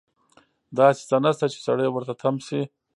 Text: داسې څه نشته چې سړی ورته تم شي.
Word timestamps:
داسې 0.77 1.01
څه 1.09 1.17
نشته 1.23 1.45
چې 1.53 1.59
سړی 1.67 1.87
ورته 1.91 2.13
تم 2.21 2.35
شي. 2.45 2.61